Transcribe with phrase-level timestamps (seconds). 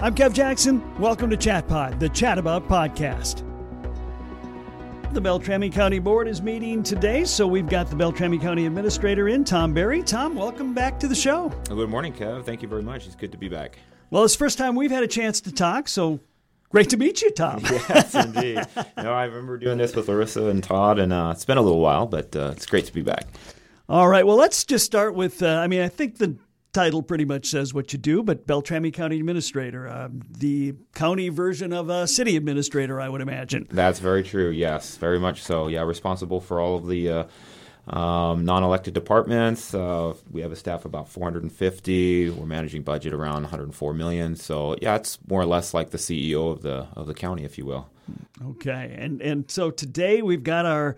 [0.00, 0.80] I'm Kev Jackson.
[1.00, 3.42] Welcome to ChatPod, the Chat About podcast.
[5.12, 9.44] The Beltrami County Board is meeting today, so we've got the Beltrami County Administrator in,
[9.44, 10.04] Tom Barry.
[10.04, 11.48] Tom, welcome back to the show.
[11.68, 12.44] Good morning, Kev.
[12.44, 13.06] Thank you very much.
[13.06, 13.76] It's good to be back.
[14.10, 16.20] Well, it's the first time we've had a chance to talk, so
[16.70, 17.58] great to meet you, Tom.
[17.64, 18.64] yes, indeed.
[18.96, 21.80] know, I remember doing this with Larissa and Todd, and uh, it's been a little
[21.80, 23.26] while, but uh, it's great to be back.
[23.88, 24.24] All right.
[24.24, 25.42] Well, let's just start with.
[25.42, 26.36] Uh, I mean, I think the
[26.78, 31.72] title pretty much says what you do, but Beltrami County Administrator, uh, the county version
[31.72, 33.66] of a city administrator, I would imagine.
[33.68, 34.50] That's very true.
[34.50, 35.66] Yes, very much so.
[35.66, 37.10] Yeah, responsible for all of the.
[37.10, 37.24] Uh,
[37.88, 39.72] um, non-elected departments.
[39.72, 42.28] Uh, we have a staff of about 450.
[42.28, 44.36] We're managing budget around 104 million.
[44.36, 47.56] So yeah, it's more or less like the CEO of the of the county, if
[47.56, 47.88] you will.
[48.44, 50.96] Okay, and and so today we've got our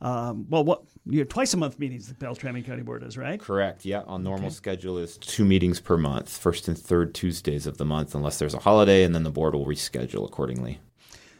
[0.00, 3.40] um, well, what you have twice a month meetings the Beltrami County Board is, right?
[3.40, 3.84] Correct.
[3.84, 4.54] Yeah, on normal okay.
[4.54, 8.54] schedule is two meetings per month, first and third Tuesdays of the month, unless there's
[8.54, 10.80] a holiday, and then the board will reschedule accordingly.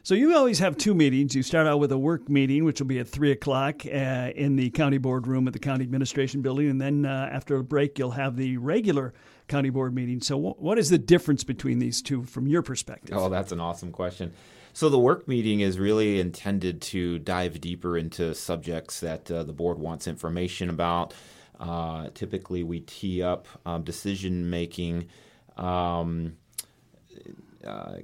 [0.03, 1.35] So you always have two meetings.
[1.35, 4.57] You start out with a work meeting, which will be at three o'clock uh, in
[4.57, 7.99] the county board room at the county administration building, and then uh, after a break,
[7.99, 9.13] you'll have the regular
[9.49, 10.21] county board meeting.
[10.23, 13.17] So, w- what is the difference between these two from your perspective?
[13.19, 14.33] Oh, that's an awesome question.
[14.79, 19.53] So the work meeting is really intended to dive deeper into subjects that uh, the
[19.53, 21.15] board wants information about.
[21.59, 25.09] Uh, typically, we tee up um, decision making,
[25.57, 26.37] um,
[27.65, 27.95] uh,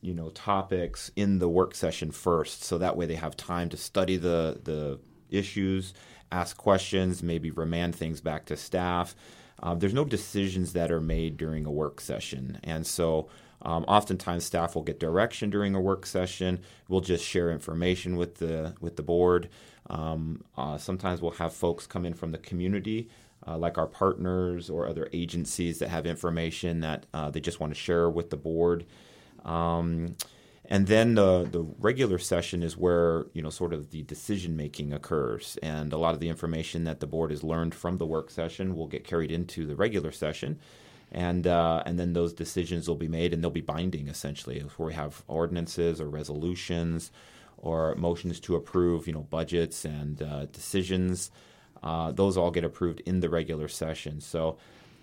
[0.00, 3.76] you know, topics in the work session first, so that way they have time to
[3.76, 5.92] study the the issues,
[6.32, 9.14] ask questions, maybe remand things back to staff.
[9.62, 13.28] Uh, there's no decisions that are made during a work session, and so
[13.62, 16.60] um, oftentimes, staff will get direction during a work session.
[16.88, 19.48] We'll just share information with the with the board.
[19.88, 23.08] Um, uh, sometimes we'll have folks come in from the community,
[23.46, 27.72] uh, like our partners or other agencies that have information that uh, they just want
[27.72, 28.86] to share with the board.
[29.44, 30.16] Um,
[30.66, 34.92] and then the the regular session is where you know sort of the decision making
[34.92, 38.30] occurs, and a lot of the information that the board has learned from the work
[38.30, 40.58] session will get carried into the regular session
[41.14, 44.60] and uh, and then those decisions will be made and they'll be binding essentially.
[44.76, 47.12] where we have ordinances or resolutions
[47.56, 51.30] or motions to approve, you know, budgets and uh, decisions,
[51.82, 54.20] uh, those all get approved in the regular session.
[54.20, 54.58] So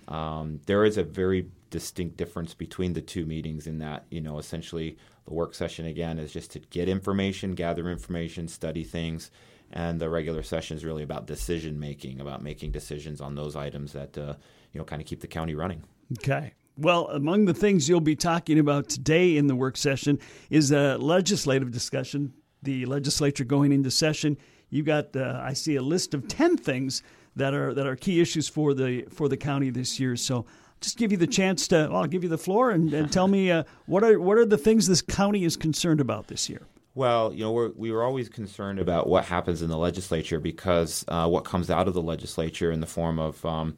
[0.07, 4.37] um, there is a very distinct difference between the two meetings in that you know
[4.37, 9.31] essentially the work session again is just to get information, gather information, study things.
[9.73, 13.93] And the regular session is really about decision making, about making decisions on those items
[13.93, 14.33] that uh,
[14.73, 15.83] you know kind of keep the county running.
[16.19, 16.53] Okay.
[16.77, 20.97] Well, among the things you'll be talking about today in the work session is a
[20.97, 22.33] legislative discussion.
[22.63, 24.37] The legislature going into session.
[24.69, 27.03] You got, uh, I see, a list of ten things
[27.35, 30.15] that are that are key issues for the for the county this year.
[30.15, 30.45] So,
[30.79, 31.87] just give you the chance to.
[31.91, 34.45] Well, I'll give you the floor and, and tell me uh, what are what are
[34.45, 36.61] the things this county is concerned about this year.
[36.93, 41.05] Well, you know, we're, we were always concerned about what happens in the legislature because
[41.07, 43.77] uh, what comes out of the legislature in the form of um,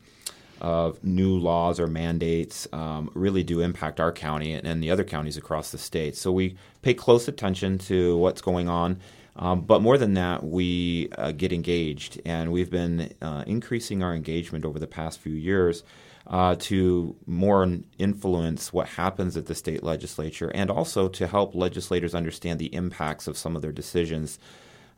[0.64, 5.04] of new laws or mandates um, really do impact our county and, and, the other
[5.04, 6.16] counties across the state.
[6.16, 8.98] So we pay close attention to what's going on.
[9.36, 14.14] Um, but more than that, we uh, get engaged, and we've been uh, increasing our
[14.16, 15.84] engagement over the past few years
[16.28, 22.16] uh, to more influence what happens at the state legislature and also to help legislators
[22.16, 24.40] understand the impacts of some of their decisions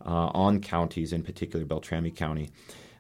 [0.06, 2.52] uh, on counties, in particular Beltrami County.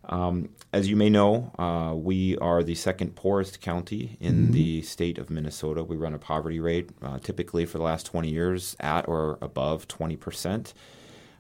[0.08, 4.52] Um, as you may know, uh, we are the second poorest county in mm-hmm.
[4.52, 5.84] the state of Minnesota.
[5.84, 9.88] We run a poverty rate uh, typically for the last 20 years at or above
[9.88, 10.74] 20%.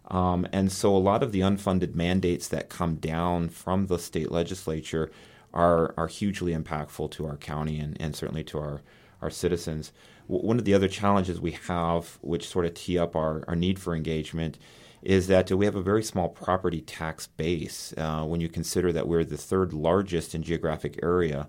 [0.09, 4.31] Um, and so a lot of the unfunded mandates that come down from the state
[4.31, 5.11] legislature
[5.53, 8.81] are, are hugely impactful to our county and, and certainly to our,
[9.21, 9.91] our citizens.
[10.27, 13.55] W- one of the other challenges we have, which sort of tee up our, our
[13.55, 14.57] need for engagement,
[15.05, 19.07] is that we have a very small property tax base uh, when you consider that
[19.07, 21.47] we're the third largest in geographic area,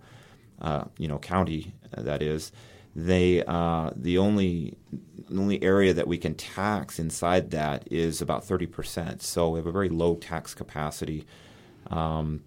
[0.60, 2.52] uh, you know, county uh, that is.
[2.94, 4.76] They uh, the only
[5.30, 9.22] only area that we can tax inside that is about thirty percent.
[9.22, 11.26] So we have a very low tax capacity
[11.90, 12.42] um,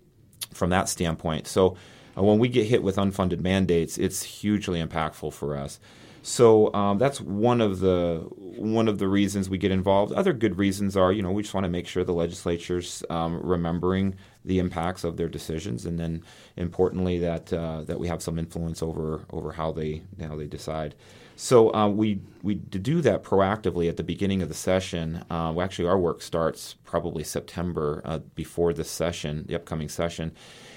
[0.54, 1.48] from that standpoint.
[1.48, 1.76] So
[2.18, 5.80] uh, when we get hit with unfunded mandates, it's hugely impactful for us.
[6.21, 10.12] So um, that's one of the one of the reasons we get involved.
[10.12, 13.39] Other good reasons are, you know, we just want to make sure the legislature's um,
[13.42, 16.24] remembering the impacts of their decisions, and then
[16.57, 20.95] importantly that uh, that we have some influence over over how they how they decide.
[21.36, 25.24] So uh, we we do that proactively at the beginning of the session.
[25.31, 30.33] Uh, actually, our work starts probably September uh, before the session, the upcoming session,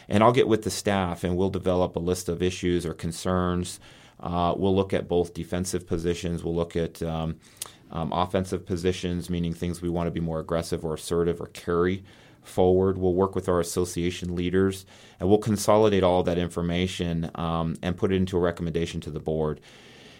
[0.09, 3.81] and I'll get with the staff and we'll develop a list of issues or concerns
[4.23, 6.45] Uh, we'll look at both defensive positions.
[6.45, 7.37] We'll look at um,
[7.91, 12.05] um, offensive positions, meaning things we want to be more aggressive or assertive or carry
[12.43, 12.99] forward.
[12.99, 14.87] We'll work with our association leaders
[15.21, 19.21] and we'll consolidate all that information um, and put it into a recommendation to the
[19.21, 19.61] board.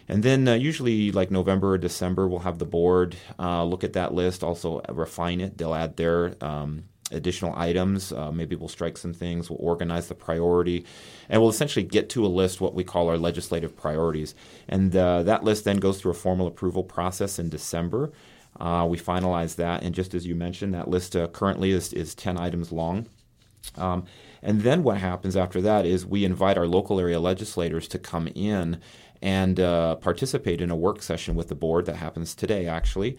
[0.07, 3.93] And then uh, usually, like November or December, we'll have the board uh, look at
[3.93, 5.57] that list, also refine it.
[5.57, 6.83] They'll add their um,
[7.13, 8.11] additional items.
[8.11, 9.49] Uh, maybe we'll strike some things.
[9.49, 10.85] We'll organize the priority,
[11.29, 14.35] and we'll essentially get to a list what we call our legislative priorities.
[14.67, 18.11] And uh, that list then goes through a formal approval process in December.
[18.59, 22.13] Uh, we finalize that, and just as you mentioned, that list uh, currently is, is
[22.13, 23.07] 10 items long.
[23.75, 24.05] Um,
[24.41, 28.27] and then what happens after that is we invite our local area legislators to come
[28.35, 28.79] in
[29.21, 33.17] and uh, participate in a work session with the board that happens today, actually.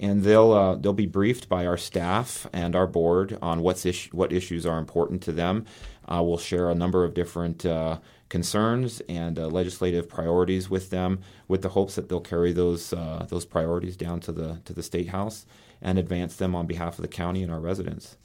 [0.00, 4.32] And they'll uh, they'll be briefed by our staff and our board on what's what
[4.32, 5.66] issues are important to them.
[6.06, 7.98] Uh, we'll share a number of different uh,
[8.28, 13.26] concerns and uh, legislative priorities with them, with the hopes that they'll carry those uh,
[13.28, 15.46] those priorities down to the to the state house
[15.80, 18.16] and advance them on behalf of the county and our residents.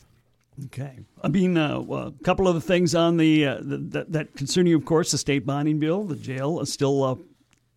[0.66, 1.00] Okay.
[1.24, 4.84] I mean, uh, a couple of the things on the, the that, concern you, of
[4.84, 7.18] course, the state bonding bill, the jail is still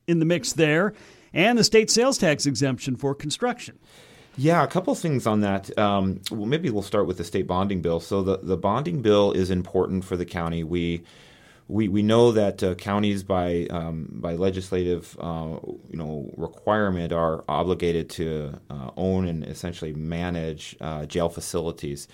[0.07, 0.95] in the mix there,
[1.33, 3.79] and the state sales tax exemption for construction.
[4.37, 5.77] Yeah, a couple things on that.
[5.79, 8.01] Um, well, maybe we'll start with the state bonding bill.
[8.01, 10.65] So the, the bonding bill is important for the county.
[10.65, 11.03] We
[11.69, 15.57] we, we know that uh, counties by um, by legislative uh,
[15.91, 22.09] you know requirement are obligated to uh, own and essentially manage uh, jail facilities.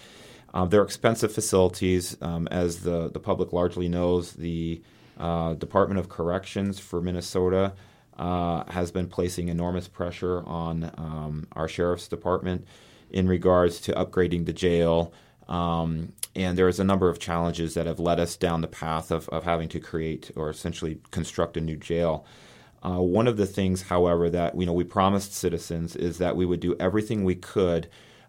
[0.55, 4.33] Uh, they're expensive facilities, um, as the, the public largely knows.
[4.33, 4.81] The
[5.19, 7.75] uh, Department of Corrections for Minnesota
[8.19, 12.67] uh, has been placing enormous pressure on um, our sheriff's department
[13.11, 15.13] in regards to upgrading the jail.
[15.49, 19.29] Um, and there's a number of challenges that have led us down the path of,
[19.31, 22.27] of having to create or essentially construct a new jail.
[22.85, 26.47] Uh, one of the things, however, that you know we promised citizens is that we
[26.47, 27.89] would do everything we could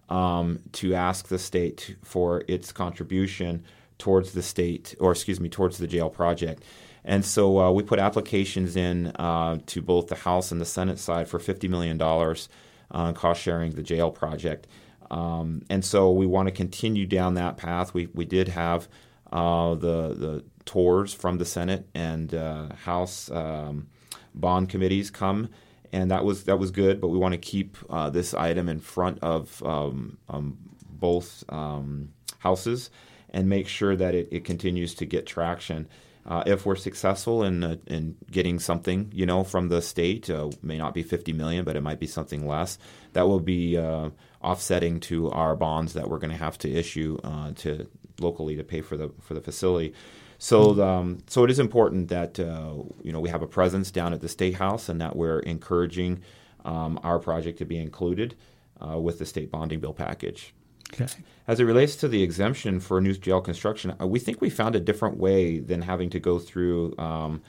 [0.09, 3.63] um, to ask the state for its contribution
[4.00, 6.63] towards the state, or excuse me, towards the jail project.
[7.06, 11.00] And so uh, we put applications in uh, to both the House and the Senate
[11.00, 14.68] side for $50 million on cost sharing the jail project.
[15.10, 17.94] Um, and so we want to continue down that path.
[17.94, 18.88] We, we did have
[19.31, 23.88] uh, the, the tours from the Senate and uh, House um,
[24.36, 25.50] bond committees come
[25.92, 27.02] and that was that was good.
[27.02, 30.57] But we want to keep uh, this item in front of um, um,
[30.90, 32.10] both um,
[32.40, 32.90] houses
[33.31, 35.88] and make sure that it, it continues to get traction.
[36.30, 40.48] Uh, if we're successful in uh, in getting something, you know, from the state, uh,
[40.62, 42.78] may not be 50 million, but it might be something less.
[43.14, 44.12] That will be uh,
[44.44, 47.88] offsetting to our bonds that we're going to have to issue uh, to
[48.20, 49.96] locally to pay for the for the facility.
[50.38, 54.14] So, um, so it is important that uh, you know we have a presence down
[54.14, 56.22] at the state house, and that we're encouraging
[56.64, 58.36] um, our project to be included
[58.80, 60.54] with the state bonding bill package.
[60.94, 61.07] Okay.
[61.47, 64.75] As it relates to the exemption for new jail construction, uh, we think we found
[64.75, 67.41] a different way than having to go through um,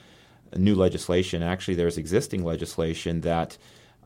[0.56, 1.42] new legislation.
[1.42, 3.56] Actually, there's existing legislation that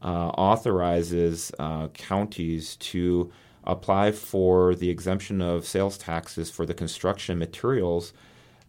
[0.02, 3.32] uh, authorizes uh, counties to
[3.64, 8.12] apply for the exemption of sales taxes for the construction materials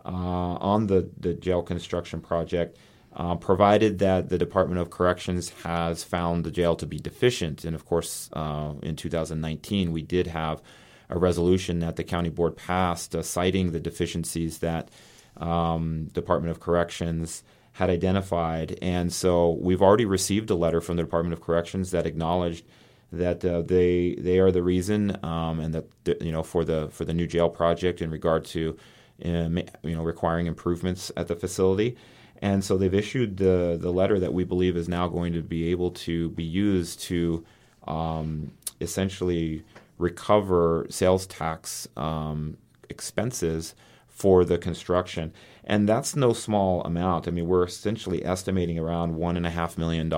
[0.05, 2.77] uh, on the, the jail construction project,
[3.15, 7.63] uh, provided that the Department of Corrections has found the jail to be deficient.
[7.63, 10.61] And of course, uh, in 2019, we did have
[11.09, 14.89] a resolution that the county board passed citing the deficiencies that
[15.37, 17.43] um, Department of Corrections
[17.73, 18.77] had identified.
[18.81, 22.65] And so we've already received a letter from the Department of Corrections that acknowledged
[23.11, 27.05] that uh, they they are the reason um, and that you know for the for
[27.05, 28.77] the new jail project in regard to
[29.19, 31.95] you know, requiring improvements at the facility.
[32.41, 35.71] And so they've issued the, the letter that we believe is now going to be
[35.71, 37.45] able to be used to
[37.87, 38.51] um,
[38.81, 39.63] essentially
[39.97, 42.57] recover sales tax um,
[42.89, 43.75] expenses
[44.07, 45.33] for the construction.
[45.63, 47.27] And that's no small amount.
[47.27, 50.09] I mean, we're essentially estimating around $1.5 million,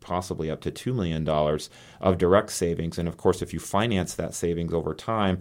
[0.00, 1.28] possibly up to $2 million
[2.00, 2.98] of direct savings.
[2.98, 5.40] And of course, if you finance that savings over time,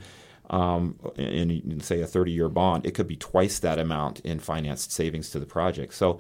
[0.49, 4.91] um, in, say a 30 year bond, it could be twice that amount in financed
[4.91, 5.93] savings to the project.
[5.93, 6.19] So,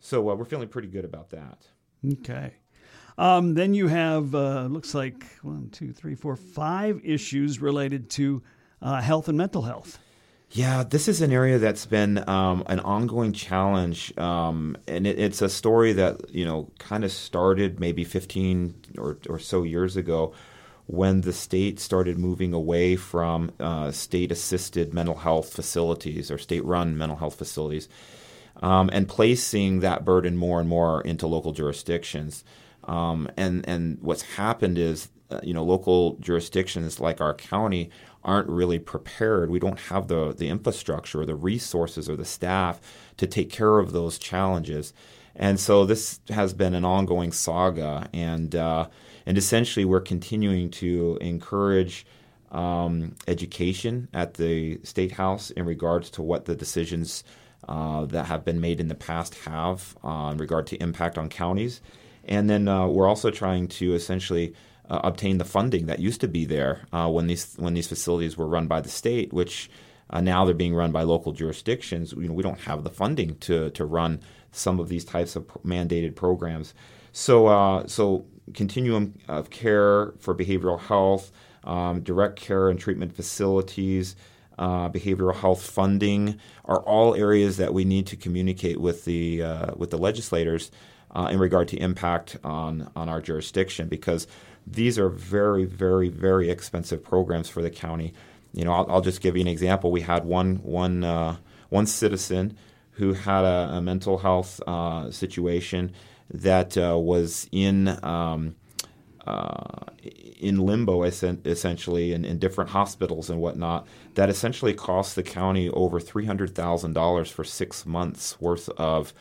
[0.00, 1.68] so uh, we're feeling pretty good about that.
[2.14, 2.54] Okay.
[3.18, 8.42] Um, then you have uh, looks like one, two, three, four, five issues related to
[8.80, 9.98] uh, health and mental health.
[10.54, 15.40] Yeah, this is an area that's been um, an ongoing challenge, um, and it, it's
[15.40, 20.34] a story that you know kind of started maybe 15 or, or so years ago,
[20.86, 26.64] when the state started moving away from uh, state assisted mental health facilities or state
[26.64, 27.88] run mental health facilities.
[28.60, 32.44] um, and placing that burden more and more into local jurisdictions.
[32.84, 37.90] Um, and and what's happened is, uh, you know, local jurisdictions like our county
[38.24, 39.50] aren't really prepared.
[39.50, 42.80] We don't have the the infrastructure, or the resources, or the staff
[43.16, 44.92] to take care of those challenges.
[45.34, 48.88] And so this has been an ongoing saga, and uh,
[49.26, 52.06] and essentially we're continuing to encourage
[52.50, 57.24] um, education at the state house in regards to what the decisions
[57.68, 61.28] uh, that have been made in the past have uh, in regard to impact on
[61.28, 61.80] counties,
[62.24, 64.54] and then uh, we're also trying to essentially.
[64.90, 68.36] Uh, obtain the funding that used to be there uh, when these when these facilities
[68.36, 69.70] were run by the state, which
[70.10, 72.12] uh, now they're being run by local jurisdictions.
[72.12, 74.20] You know, we don't have the funding to to run
[74.52, 76.74] some of these types of mandated programs.
[77.12, 81.32] So, uh, so continuum of care for behavioral health,
[81.64, 84.16] um, direct care and treatment facilities,
[84.58, 89.72] uh, behavioral health funding are all areas that we need to communicate with the uh,
[89.76, 90.70] with the legislators
[91.12, 94.26] uh, in regard to impact on on our jurisdiction because
[94.66, 98.12] these are very very very expensive programs for the county.
[98.52, 99.90] You know, I'll, I'll just give you an example.
[99.90, 101.36] We had one one uh,
[101.70, 102.56] one citizen
[102.92, 105.92] who had a, a mental health uh, situation
[106.30, 108.56] that uh, was in um,
[109.26, 109.84] uh,
[110.40, 116.00] in limbo essentially in, in, different hospitals and whatnot that essentially cost the county over
[116.00, 119.14] $300,000 for six months worth of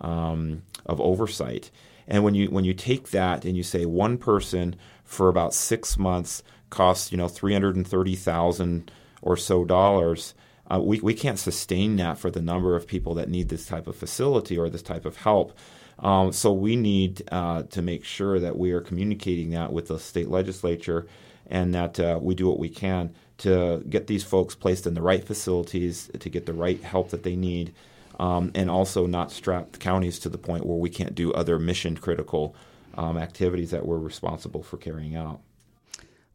[0.00, 1.70] um, of oversight.
[2.06, 5.98] And when you when you take that and you say one person for about six
[5.98, 10.34] months costs you know three hundred and thirty thousand or so dollars,
[10.72, 13.86] uh, we, we can't sustain that for the number of people that need this type
[13.86, 15.56] of facility or this type of help.
[15.98, 19.98] Um, so we need uh, to make sure that we are communicating that with the
[19.98, 21.06] state legislature
[21.46, 25.02] and that uh, we do what we can to get these folks placed in the
[25.02, 27.72] right facilities, to get the right help that they need,
[28.18, 31.58] um, and also not strap the counties to the point where we can't do other
[31.58, 32.54] mission critical
[32.96, 35.40] um, activities that we're responsible for carrying out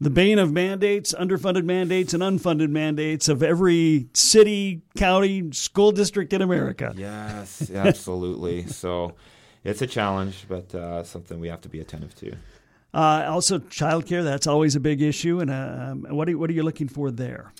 [0.03, 6.33] the bane of mandates, underfunded mandates, and unfunded mandates of every city, county, school district
[6.33, 6.93] in America.
[6.95, 8.67] Yes, absolutely.
[8.67, 9.13] so
[9.63, 12.35] it's a challenge, but uh, something we have to be attentive to.
[12.93, 15.39] Uh, also, childcare, that's always a big issue.
[15.39, 17.51] And uh, what, are, what are you looking for there?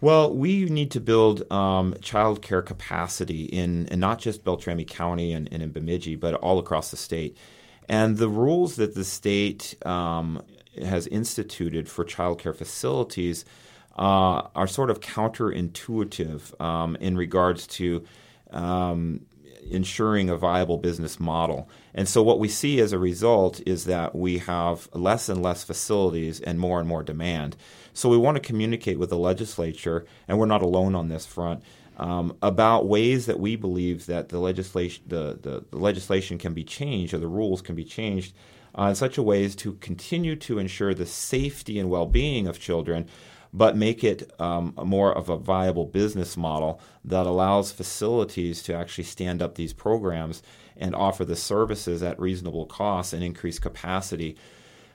[0.00, 5.32] Well, we need to build um, child care capacity in, in not just Beltrami County
[5.32, 7.36] and, and in Bemidji, but all across the state.
[7.88, 10.42] And the rules that the state um,
[10.80, 13.44] has instituted for childcare facilities
[13.98, 18.04] uh, are sort of counterintuitive um, in regards to
[18.52, 19.26] um,
[19.70, 21.68] ensuring a viable business model.
[21.94, 25.64] And so, what we see as a result is that we have less and less
[25.64, 27.56] facilities and more and more demand.
[27.92, 31.62] So, we want to communicate with the legislature, and we're not alone on this front.
[31.96, 36.62] Um, about ways that we believe that the legislation the, the, the legislation can be
[36.62, 38.34] changed or the rules can be changed
[38.78, 42.46] uh, in such a way as to continue to ensure the safety and well being
[42.46, 43.08] of children,
[43.52, 49.04] but make it um, more of a viable business model that allows facilities to actually
[49.04, 50.42] stand up these programs
[50.76, 54.36] and offer the services at reasonable costs and increase capacity.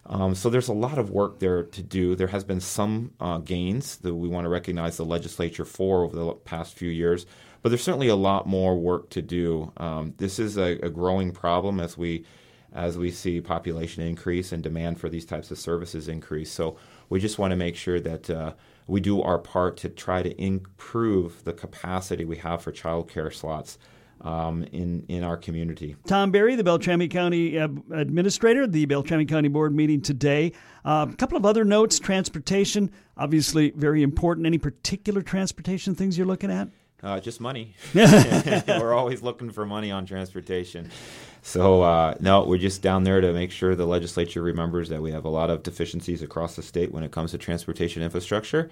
[0.06, 2.16] Um, so there's a lot of work there to do.
[2.16, 6.16] There has been some uh, gains that we want to recognize the legislature for over
[6.16, 7.26] the past few years,
[7.62, 9.72] but there's certainly a lot more work to do.
[9.78, 12.26] Um, this is a, a growing problem as we
[12.74, 16.52] as we see population increase and demand for these types of services increase.
[16.52, 16.76] So
[17.14, 18.54] we just want to make sure that uh,
[18.88, 23.78] we do our part to try to improve the capacity we have for childcare slots.
[24.22, 25.98] Um, in in our community.
[26.08, 30.54] Tom Barry, the Beltrami County uh, Administrator, the Beltrami County Board meeting today.
[30.86, 34.48] Uh, a couple of other notes: transportation, obviously very important.
[34.48, 36.70] Any particular transportation things you're looking at?
[37.02, 37.76] Uh, just money.
[37.94, 40.90] We're always looking for money on transportation.
[41.46, 45.12] So uh, no, we're just down there to make sure the legislature remembers that we
[45.12, 48.72] have a lot of deficiencies across the state when it comes to transportation infrastructure,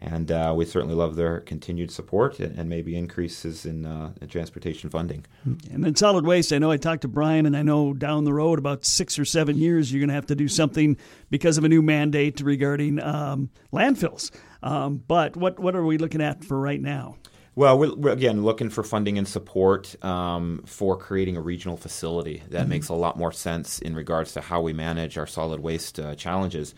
[0.00, 4.28] and uh, we certainly love their continued support and, and maybe increases in, uh, in,
[4.28, 5.26] transportation funding.
[5.44, 6.52] And then solid waste.
[6.52, 9.24] I know I talked to Brian, and I know down the road, about six or
[9.24, 10.96] seven years, you're going to have to do something
[11.30, 14.30] because of a new mandate regarding um, landfills.
[14.62, 17.16] Um, but what what are we looking at for right now?
[17.56, 22.42] Well, we're, we're, again looking for funding and support um, for creating a regional facility
[22.50, 22.70] that mm-hmm.
[22.70, 26.16] makes a lot more sense in regards to how we manage our solid waste uh,
[26.16, 26.74] challenges.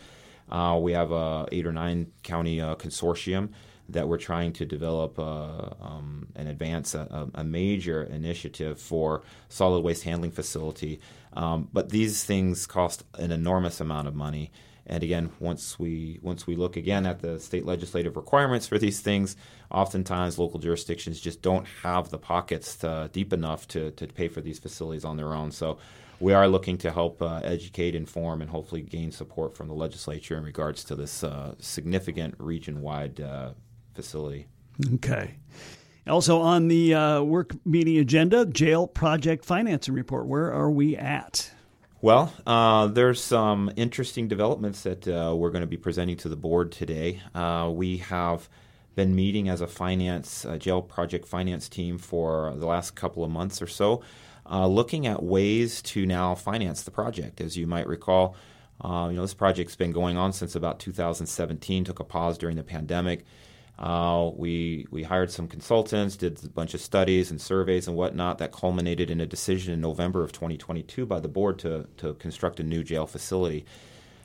[0.51, 3.51] Uh, we have a eight or nine county uh, consortium
[3.89, 9.81] that we're trying to develop uh, um, and advance a, a, major initiative for solid
[9.81, 11.01] waste handling facility.
[11.35, 14.51] Um, but these things cost an enormous amount of money
[14.87, 19.01] And again, once we once we look again at the state legislative requirements for these
[19.01, 19.37] things,
[19.71, 24.41] oftentimes local jurisdictions just don't have the pockets to, deep enough to, to pay for
[24.41, 25.51] these facilities on their own.
[25.51, 25.79] So
[26.21, 30.37] we are looking to help uh, educate, inform, and hopefully gain support from the legislature
[30.39, 33.51] in regards to this uh, significant region-wide uh,
[33.93, 34.47] facility.
[34.95, 35.35] Okay.
[36.07, 40.27] Also on the uh, work meeting agenda, jail project financing report.
[40.27, 41.51] Where are we at?
[42.03, 46.37] Well, uh, there's some interesting developments that uh, we're going to be presenting to the
[46.37, 47.23] board today.
[47.35, 48.51] Uh, we have
[48.95, 53.63] been meeting as a finance jail project finance team for the last couple of months
[53.63, 54.03] or so,
[54.51, 57.41] uh, looking at ways to now finance the project.
[57.41, 58.37] As you might recall,
[58.83, 61.85] uh, you know this project's been going on since about 2017.
[61.85, 63.25] Took a pause during the pandemic.
[63.79, 68.39] Uh, we we hired some consultants, did a bunch of studies and surveys and whatnot
[68.39, 72.59] that culminated in a decision in November of 2022 by the board to to construct
[72.59, 73.67] a new jail facility.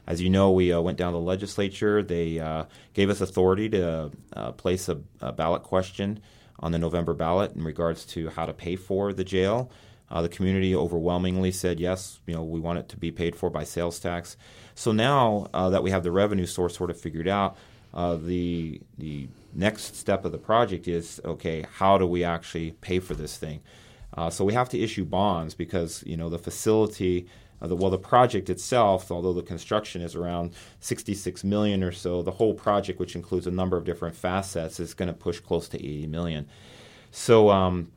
[0.08, 2.01] As you know, we uh, went down to the legislature.
[2.01, 6.22] They uh, gave us authority to uh, place a, a, ballot question
[6.60, 9.70] on the November ballot in regards to how to pay for the jail.
[10.10, 12.20] Uh, the community overwhelmingly said yes.
[12.25, 14.38] You know, we want it to be paid for by sales tax.
[14.75, 17.55] So now uh, that we have the revenue source sort of figured out,
[17.94, 23.14] the the next step of the project is okay, how do we actually pay for
[23.14, 23.62] this thing?
[24.14, 27.28] Uh, so we have to issue bonds because you know the facility,
[27.62, 32.22] uh, the, well, the project itself, although the construction is around 66 million or so,
[32.22, 35.68] the whole project, which includes a number of different facets, is going to push close
[35.70, 36.48] to 80 million.
[37.12, 37.92] So um,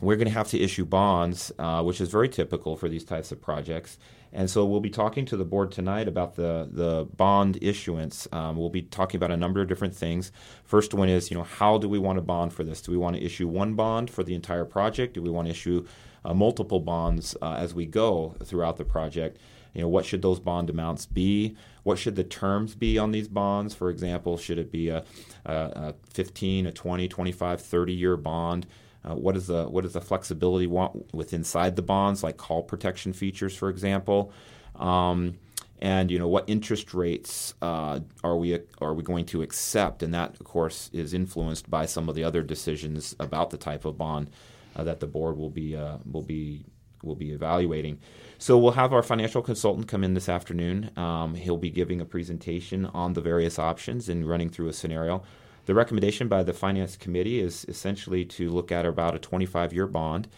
[0.00, 3.32] we're going to have to issue bonds, uh, which is very typical for these types
[3.32, 3.98] of projects.
[4.32, 8.28] And so we'll be talking to the board tonight about the, the bond issuance.
[8.32, 10.30] Um, we'll be talking about a number of different things.
[10.64, 12.80] First one is, you know, how do we want to bond for this?
[12.80, 15.14] Do we want to issue one bond for the entire project?
[15.14, 15.86] Do we want to issue
[16.24, 19.38] uh, multiple bonds uh, as we go throughout the project?
[19.74, 21.56] You know, what should those bond amounts be?
[21.82, 23.74] What should the terms be on these bonds?
[23.74, 25.04] For example, should it be a,
[25.44, 28.66] a, a 15, a 20, 25, 30 year bond?
[29.04, 32.62] Uh, what is the what does the flexibility want with inside the bonds, like call
[32.62, 34.32] protection features, for example?
[34.76, 35.38] Um,
[35.80, 40.02] and you know what interest rates uh, are we are we going to accept?
[40.02, 43.84] And that, of course, is influenced by some of the other decisions about the type
[43.84, 44.30] of bond
[44.76, 46.66] uh, that the board will be uh, will be
[47.02, 47.98] will be evaluating.
[48.38, 50.90] So we'll have our financial consultant come in this afternoon.
[50.96, 55.22] Um, he'll be giving a presentation on the various options and running through a scenario.
[55.66, 59.86] The recommendation by the Finance Committee is essentially to look at about a 25 year
[59.86, 60.28] bond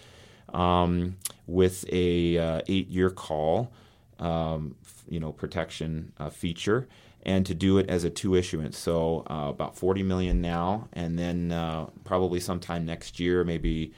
[0.53, 3.73] um, with a uh, eight year call.
[4.19, 4.77] Um,
[5.09, 6.89] you know, protection uh, feature,
[7.25, 8.79] and to do it as a two issuance.
[8.79, 13.93] So uh, about 40 million now, and then uh, probably sometime next year, maybe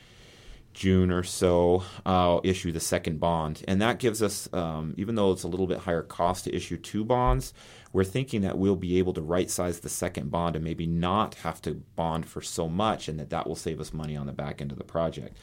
[0.74, 3.62] June or so, I'll issue the second bond.
[3.66, 6.76] And that gives us, um, even though it's a little bit higher cost to issue
[6.76, 7.54] two bonds,
[7.92, 11.36] we're thinking that we'll be able to right size the second bond and maybe not
[11.36, 14.32] have to bond for so much, and that that will save us money on the
[14.32, 15.38] back end of the project.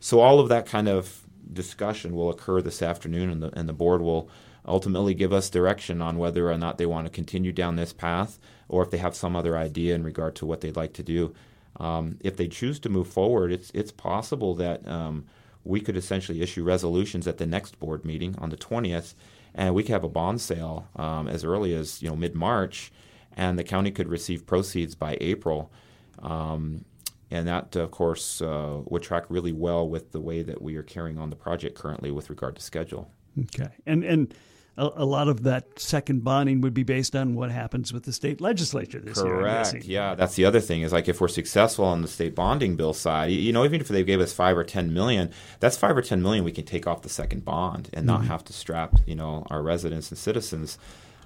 [0.00, 3.72] So all of that kind of discussion will occur this afternoon, and the, and the
[3.72, 4.28] board will
[4.66, 8.38] ultimately give us direction on whether or not they want to continue down this path
[8.68, 11.34] or if they have some other idea in regard to what they'd like to do.
[11.80, 15.26] Um, if they choose to move forward, it's it's possible that um,
[15.64, 19.14] we could essentially issue resolutions at the next board meeting on the twentieth
[19.54, 22.92] and we could have a bond sale um, as early as you know mid March,
[23.36, 25.70] and the county could receive proceeds by April.
[26.20, 26.84] Um,
[27.30, 30.82] and that, of course, uh, would track really well with the way that we are
[30.82, 33.10] carrying on the project currently with regard to schedule.
[33.38, 34.34] Okay, and and
[34.76, 38.12] a, a, lot of that second bonding would be based on what happens with the
[38.12, 39.72] state legislature this Correct.
[39.72, 39.72] year.
[39.72, 39.86] Correct.
[39.86, 42.94] Yeah, that's the other thing is like if we're successful on the state bonding bill
[42.94, 46.02] side, you know, even if they gave us five or ten million, that's five or
[46.02, 48.28] ten million we can take off the second bond and not mm-hmm.
[48.28, 50.78] have to strap, you know, our residents and citizens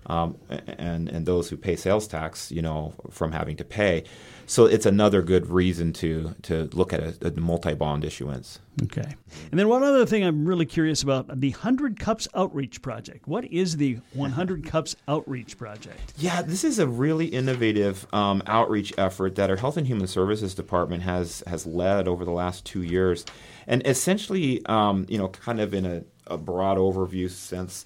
[0.08, 4.04] um, and and those who pay sales tax, you know, from having to pay.
[4.46, 8.60] So it's another good reason to to look at a, a multi bond issuance.
[8.84, 9.14] Okay,
[9.50, 13.28] and then one other thing I'm really curious about the Hundred Cups Outreach Project.
[13.28, 16.14] What is the 100 Cups Outreach Project?
[16.16, 20.54] Yeah, this is a really innovative um, outreach effort that our Health and Human Services
[20.54, 23.26] Department has has led over the last two years,
[23.66, 27.84] and essentially, um, you know, kind of in a, a broad overview sense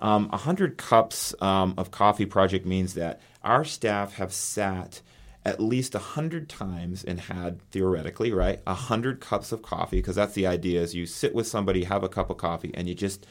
[0.00, 5.00] um, 100 cups um, of coffee project means that our staff have sat
[5.44, 10.46] at least 100 times and had theoretically right 100 cups of coffee because that's the
[10.46, 13.26] idea is you sit with somebody have a cup of coffee and you just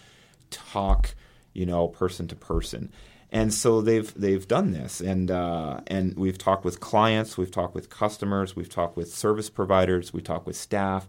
[0.52, 1.16] talk
[1.54, 2.92] you know person to person.
[3.32, 7.74] And so they've they've done this and uh, and we've talked with clients we've talked
[7.74, 11.08] with customers we've talked with service providers we talked with staff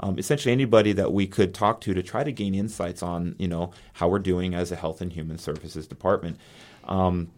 [0.00, 3.48] um, essentially anybody that we could talk to to try to gain insights on you
[3.48, 6.38] know how we're doing as a health and human services department.
[6.84, 7.30] Um,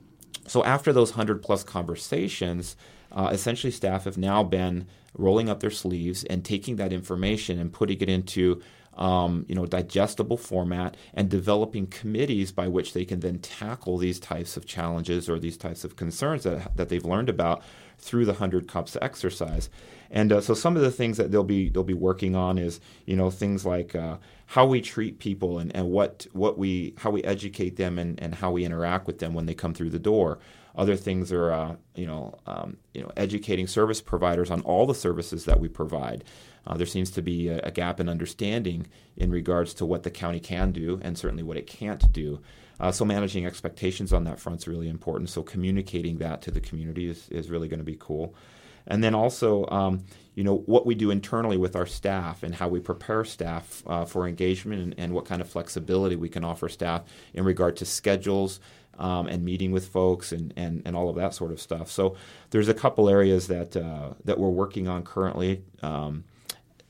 [0.46, 2.76] so after those 100 plus conversations,
[3.12, 7.72] uh, essentially staff have now been rolling up their sleeves and taking that information and
[7.72, 8.60] putting it into
[8.94, 14.20] um, you know digestible format and developing committees by which they can then tackle these
[14.20, 17.62] types of challenges or these types of concerns that, that they've learned about
[17.98, 19.70] through the 100 cups exercise
[20.12, 22.80] and uh, so some of the things that they'll be they'll be working on is
[23.06, 27.10] you know things like uh, how we treat people and, and what what we how
[27.10, 29.98] we educate them and, and how we interact with them when they come through the
[29.98, 30.38] door.
[30.76, 34.94] Other things are uh, you know um, you know educating service providers on all the
[34.94, 36.24] services that we provide.
[36.66, 40.10] Uh, there seems to be a, a, gap in understanding in regards to what the
[40.10, 42.40] county can do and certainly what it can't do.
[42.78, 45.28] Uh, so managing expectations on that front is really important.
[45.28, 48.34] So communicating that to the community is, is really going to be cool
[48.86, 52.68] and then also um, you know what we do internally with our staff and how
[52.68, 56.68] we prepare staff uh, for engagement and, and, what kind of flexibility we can offer
[56.68, 57.02] staff
[57.34, 58.60] in regard to schedules
[58.98, 61.90] um, and meeting with folks and, and, and all of that sort of stuff.
[61.90, 62.16] So
[62.50, 65.62] there's a couple areas that uh, that we're working on currently.
[65.82, 66.24] Um,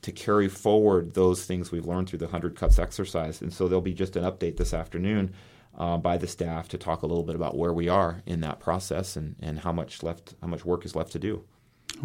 [0.02, 3.40] to carry forward those things we've learned through the 100 cups exercise.
[3.40, 5.32] And so there'll be just an update this afternoon
[5.78, 8.60] uh, by the staff to talk a little bit about where we are in that
[8.60, 11.44] process and, and how much left, how much work is left to do.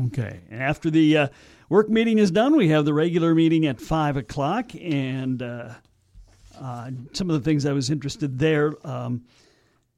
[0.06, 0.42] Okay.
[0.50, 1.28] And after the uh,
[1.70, 4.72] work meeting is done, we have the regular meeting at 5 o'clock.
[4.80, 5.70] And uh,
[6.60, 9.24] uh, some of the things I was interested there um,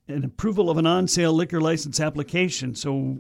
[0.07, 2.75] an approval of an on sale liquor license application.
[2.75, 3.19] So,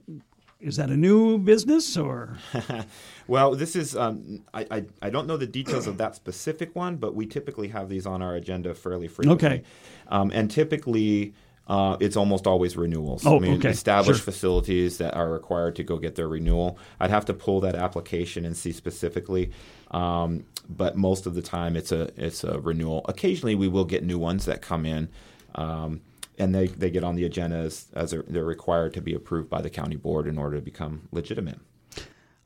[0.59, 2.37] is that a new business or?
[3.27, 6.97] well, this is, um, I, I, I, don't know the details of that specific one,
[6.97, 9.47] but we typically have these on our agenda fairly frequently.
[9.47, 9.63] Okay.
[10.09, 11.33] Um, and typically,
[11.67, 13.25] uh, it's almost always renewals.
[13.25, 13.69] Oh, I mean, okay.
[13.69, 14.33] established sure.
[14.33, 16.79] facilities that are required to go get their renewal.
[16.99, 19.51] I'd have to pull that application and see specifically,
[19.91, 23.05] um, but most of the time it's a it's a renewal.
[23.07, 25.09] Occasionally, we will get new ones that come in.
[25.53, 26.01] Um,
[26.39, 29.61] and they, they get on the agenda as, as they're required to be approved by
[29.61, 31.59] the county board in order to become legitimate.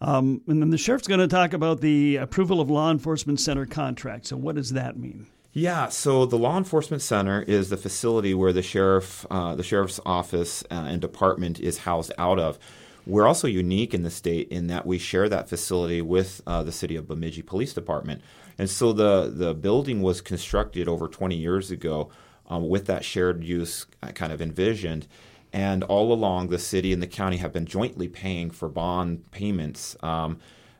[0.01, 3.65] Um, and then the sheriff's going to talk about the approval of law enforcement center
[3.65, 4.27] contract.
[4.27, 5.27] So, what does that mean?
[5.53, 9.99] Yeah, so the law enforcement center is the facility where the sheriff, uh, the sheriff's
[10.05, 12.57] office uh, and department is housed out of.
[13.05, 16.71] We're also unique in the state in that we share that facility with uh, the
[16.71, 18.21] city of Bemidji Police Department,
[18.57, 22.09] and so the the building was constructed over 20 years ago
[22.47, 25.07] um, with that shared use uh, kind of envisioned.
[25.51, 29.95] And all along, the city and the county have been jointly paying for bond payments
[30.01, 30.39] um,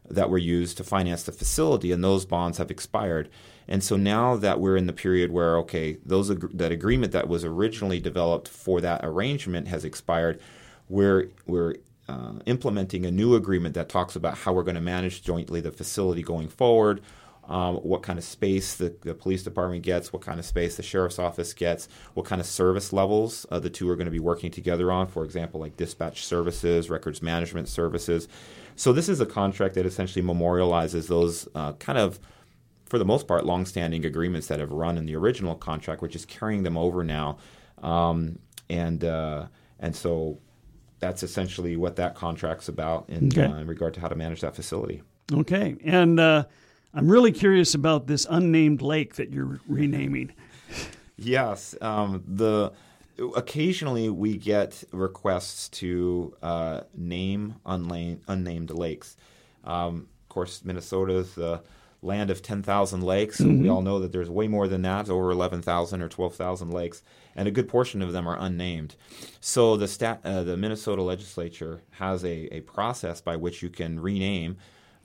[0.09, 3.29] that were used to finance the facility, and those bonds have expired.
[3.67, 7.45] And so now that we're in the period where okay, those that agreement that was
[7.45, 10.41] originally developed for that arrangement has expired,
[10.89, 11.75] we're we're
[12.09, 15.71] uh, implementing a new agreement that talks about how we're going to manage jointly the
[15.71, 17.01] facility going forward,
[17.47, 20.83] um, what kind of space the, the, police department gets, what kind of space the
[20.83, 24.19] sheriff's office gets, what kind of service levels uh, the two are going to be
[24.19, 25.07] working together on.
[25.07, 28.27] For example, like dispatch services, records management services.
[28.75, 32.19] So this is a contract that essentially memorializes those uh, kind of
[32.93, 35.99] for the most part, longstanding agreements that have run in the original contract.
[36.03, 37.39] We're just carrying them over now,
[37.81, 38.37] um,
[38.69, 39.47] and uh,
[39.79, 40.37] and so
[40.99, 43.45] that's essentially what that contract's about in, okay.
[43.45, 45.01] uh, in regard to how to manage that facility.
[45.33, 46.43] Okay, and uh,
[46.93, 50.33] I'm really curious about this unnamed lake that you're renaming.
[51.17, 52.71] yes, um, the
[53.35, 59.17] occasionally we get requests to uh, name unnamed, unnamed lakes.
[59.63, 61.63] Um, of course, Minnesota is the
[62.03, 63.39] land of 10,000 lakes.
[63.39, 63.63] Mm-hmm.
[63.63, 67.01] We all know that there's way more than that, over 11,000 or 12,000 lakes,
[67.35, 68.95] and a good portion of them are unnamed.
[69.39, 73.99] So the stat, uh, the Minnesota legislature has a, a process by which you can
[73.99, 74.57] rename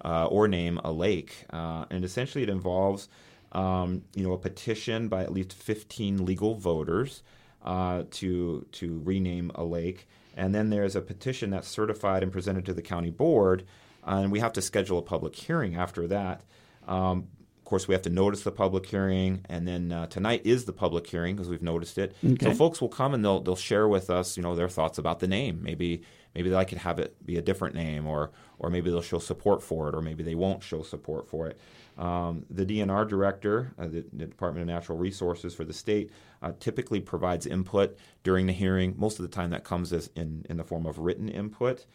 [0.05, 3.09] uh, or name a lake, uh, and essentially it involves
[3.53, 7.23] um, you know a petition by at least 15 legal voters
[7.65, 12.65] uh, to to rename a lake, and then there's a petition that's certified and presented
[12.67, 13.65] to the county board,
[14.05, 16.43] and we have to schedule a public hearing after that.
[16.87, 20.65] Um, of course, we have to notice the public hearing, and then uh, tonight is
[20.65, 22.17] the public hearing because we've noticed it.
[22.25, 22.47] Okay.
[22.47, 25.21] So folks will come and they'll they'll share with us, you know, their thoughts about
[25.21, 25.61] the name.
[25.63, 26.03] Maybe
[26.35, 29.63] maybe like to have it be a different name, or or maybe they'll show support
[29.63, 31.59] for it, or maybe they won't show support for it.
[31.97, 36.13] Um, the DNR director, uh, the, the, Department of Natural Resources for the state,
[36.43, 38.95] uh, typically provides input during the hearing.
[38.97, 41.87] Most of the time, that comes as in in the form of written input,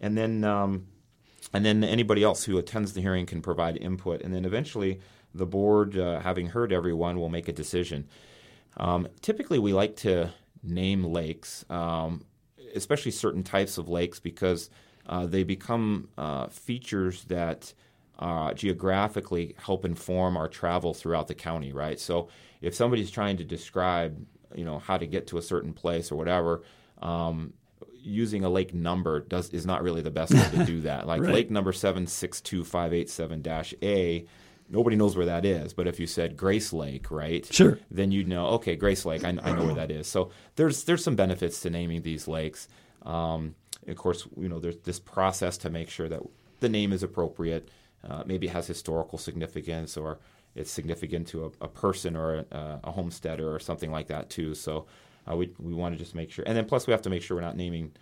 [0.00, 0.44] and then.
[0.44, 0.86] Um,
[1.54, 5.00] and then anybody else who attends the hearing can provide input, and then eventually
[5.34, 8.06] the board, uh, having heard everyone, will make a decision.
[8.76, 12.24] Um, typically, we like to name lakes, um,
[12.74, 14.70] especially certain types of lakes, because
[15.06, 17.72] uh, they become uh, features that
[18.18, 21.98] uh, geographically help inform our travel throughout the county, right?
[22.00, 22.28] So,
[22.60, 26.16] if somebody's trying to describe you know how to get to a certain place or
[26.16, 26.62] whatever.
[27.02, 27.52] Um,
[28.00, 31.06] using a lake number does is not really the best way to do that.
[31.06, 31.34] Like Right.
[31.34, 34.24] lake number seven six two five eight seven dash A,
[34.70, 35.72] nobody knows where that is.
[35.72, 37.44] But if you said Grace Lake, right?
[37.52, 37.78] Sure.
[37.90, 38.46] Then you'd know.
[38.48, 39.24] Okay, Grace Lake.
[39.24, 40.06] I, I know where that is.
[40.06, 42.68] So there's there's some benefits to naming these lakes.
[43.04, 43.54] Um,
[43.86, 46.20] of course, you know there's this process to make sure that
[46.60, 47.68] the name is appropriate.
[48.08, 50.18] Uh, maybe it has historical significance or
[50.54, 54.54] it's significant to a, a person or a, a homesteader or something like that too.
[54.54, 54.86] So
[55.30, 57.22] uh, we we want to just make sure, and then plus we have to make
[57.22, 57.92] sure we're not naming.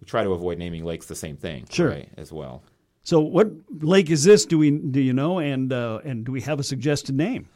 [0.00, 1.90] We try to avoid naming lakes the same thing, Sure.
[1.90, 2.62] right, as well.
[3.04, 3.48] So, what
[3.80, 4.44] lake is this?
[4.46, 5.38] Do we do you know?
[5.38, 7.48] And uh, and do we have a suggested name?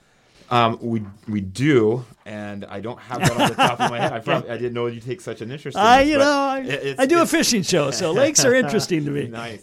[0.51, 4.13] Um, we we do, and I don't have that on the top of my head.
[4.15, 5.77] I probably I didn't know you'd take such an interest.
[5.77, 9.05] in I, you know, I, it- I do a fishing show, so lakes are interesting
[9.05, 9.27] to me.
[9.29, 9.63] nice.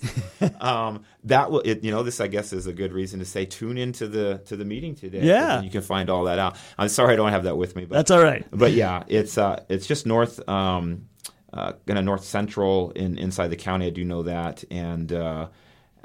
[0.59, 3.45] um, that will, it, you know, this I guess is a good reason to say
[3.45, 5.21] tune into the to the meeting today.
[5.21, 5.61] Yeah.
[5.61, 6.55] you can find all that out.
[6.77, 8.45] I'm sorry I don't have that with me, but That's all right.
[8.51, 11.07] but yeah, it's uh, it's just north, um,
[11.51, 13.87] uh, kind of north central in inside the county.
[13.87, 15.47] I do know that, and uh,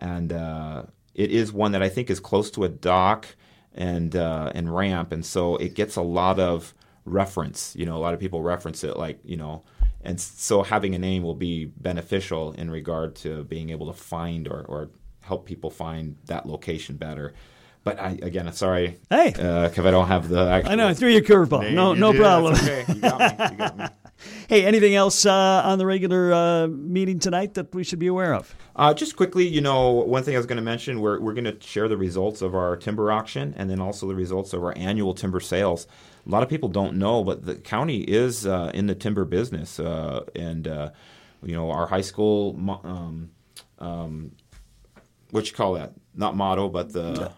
[0.00, 0.82] and uh,
[1.14, 3.26] it is one that I think is close to a dock
[3.74, 7.74] and uh, and ramp, and so it gets a lot of reference.
[7.76, 9.62] You know, a lot of people reference it, like you know,
[10.02, 14.48] and so having a name will be beneficial in regard to being able to find
[14.48, 17.34] or, or help people find that location better.
[17.82, 19.30] But I, again, I'm sorry, Hey.
[19.30, 20.40] because I don't have the.
[20.50, 21.72] Actual I know I threw you a curveball.
[21.72, 22.20] No, You no did.
[22.20, 22.54] problem.
[22.54, 22.92] That's okay.
[22.92, 23.46] You got me.
[23.52, 23.84] You got me.
[24.48, 28.34] Hey, anything else uh, on the regular uh, meeting tonight that we should be aware
[28.34, 28.54] of?
[28.76, 31.44] Uh, just quickly, you know, one thing I was going to mention, we're, we're going
[31.44, 34.76] to share the results of our timber auction and then also the results of our
[34.76, 35.86] annual timber sales.
[36.26, 39.80] A lot of people don't know, but the county is uh, in the timber business.
[39.80, 40.90] Uh, and, uh,
[41.42, 42.54] you know, our high school,
[42.84, 43.30] um,
[43.78, 44.32] um,
[45.30, 45.92] what you call that?
[46.14, 47.32] Not motto, but the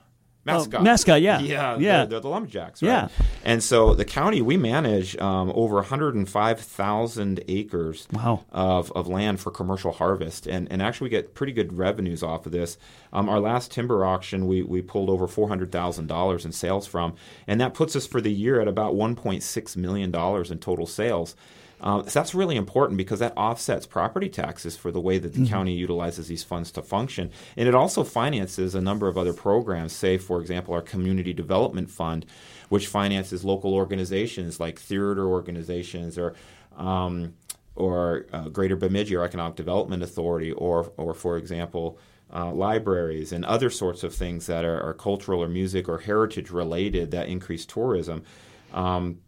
[0.45, 0.81] mascot.
[0.81, 1.41] Oh, mascot, yeah.
[1.41, 1.79] Yeah, Yeah.
[1.79, 2.89] They're, they're the lumberjacks, right?
[2.89, 3.09] Yeah.
[3.45, 8.45] And so the county, we manage um, over 105,000 acres Wow.
[8.53, 10.47] of, of land for commercial harvest.
[10.47, 12.79] And, and actually, we get pretty good revenues off of this.
[13.13, 17.15] Um, our last timber auction, we, we pulled over $400,000 in sales from,
[17.47, 21.37] and that puts us for the year at about $1.6 million in total sales.
[21.83, 25.47] Um, so that's really important because that offsets property taxes for the way that the
[25.49, 27.31] county utilizes these funds to function.
[27.57, 31.91] And it also finances a number of other programs, say, for example, our Community Development
[31.91, 32.25] Fund,
[32.69, 36.35] which finances local organizations like theater organizations or
[36.77, 37.35] um,
[37.75, 41.99] or uh, Greater Bemidji or Economic Development Authority, or, or for example,
[42.33, 46.51] uh, libraries and other sorts of things that are, are cultural or music or heritage
[46.51, 48.23] related that increase tourism.
[48.73, 49.19] Um,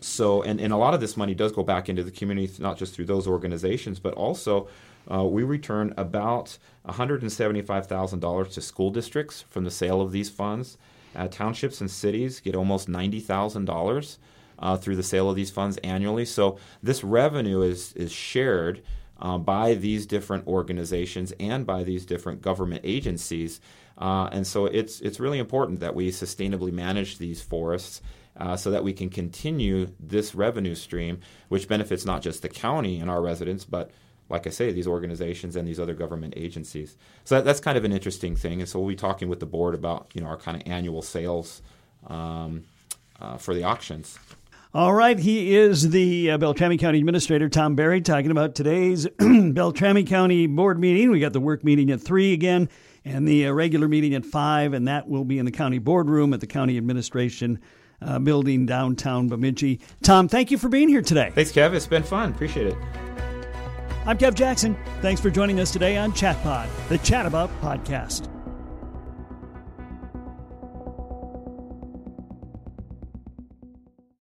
[0.00, 2.76] so, and, and a lot of this money does go back into the community, not
[2.76, 4.68] just through those organizations, but also
[5.10, 10.76] uh, we return about $175,000 to school districts from the sale of these funds.
[11.16, 14.16] Uh, townships and cities get almost $90,000
[14.58, 16.24] uh, through the sale of these funds annually.
[16.24, 18.82] So, this revenue is, is shared
[19.20, 23.60] uh, by these different organizations and by these different government agencies.
[23.96, 28.02] Uh, and so it's, it's really important that we sustainably manage these forests
[28.36, 32.98] uh, so that we can continue this revenue stream, which benefits not just the county
[32.98, 33.90] and our residents, but
[34.28, 36.96] like I say, these organizations and these other government agencies.
[37.24, 38.60] So that, that's kind of an interesting thing.
[38.60, 41.02] And so we'll be talking with the board about you know our kind of annual
[41.02, 41.62] sales
[42.06, 42.64] um,
[43.20, 44.18] uh, for the auctions.
[44.72, 50.02] All right, he is the uh, Beltrami County Administrator Tom Barry talking about today's Beltrami
[50.02, 51.12] County Board meeting.
[51.12, 52.68] We got the work meeting at three again,
[53.04, 56.34] and the uh, regular meeting at five, and that will be in the county boardroom
[56.34, 57.60] at the County Administration
[58.02, 59.80] uh, Building downtown Bemidji.
[60.02, 61.30] Tom, thank you for being here today.
[61.34, 61.74] Thanks, Kev.
[61.74, 62.30] It's been fun.
[62.30, 62.76] Appreciate it.
[64.06, 64.76] I'm Kev Jackson.
[65.00, 68.33] Thanks for joining us today on Chatpod, the Chat About podcast.